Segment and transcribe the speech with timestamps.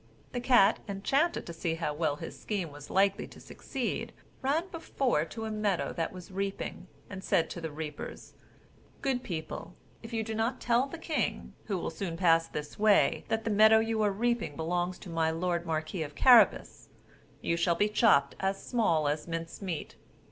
[0.31, 5.25] The cat, enchanted to see how well his scheme was likely to succeed, ran before
[5.25, 8.33] to a meadow that was reaping, and said to the reapers:
[9.03, 13.25] "Good people, if you do not tell the king, who will soon pass this way,
[13.27, 16.89] that the meadow you are reaping belongs to my lord marquis of Carabas,
[17.41, 19.97] you shall be chopped as small as mince meat."